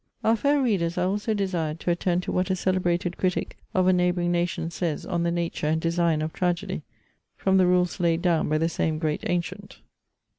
Our 0.23 0.35
fair 0.35 0.59
readers 0.63 0.97
are 0.97 1.05
also 1.07 1.35
desired 1.35 1.79
to 1.81 1.91
attend 1.91 2.23
to 2.23 2.31
what 2.31 2.49
a 2.49 2.55
celebrated 2.55 3.17
critic* 3.17 3.59
of 3.75 3.85
a 3.85 3.93
neighbouring 3.93 4.31
nation 4.31 4.71
says 4.71 5.05
on 5.05 5.21
the 5.21 5.29
nature 5.29 5.67
and 5.67 5.79
design 5.79 6.23
of 6.23 6.33
tragedy, 6.33 6.81
from 7.37 7.57
the 7.57 7.67
rules 7.67 7.99
laid 7.99 8.23
down 8.23 8.49
by 8.49 8.57
the 8.57 8.67
same 8.67 8.97
great 8.97 9.23
antient. 9.29 9.77